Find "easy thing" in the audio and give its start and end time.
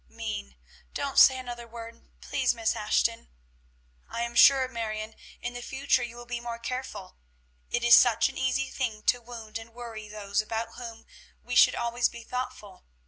8.35-9.03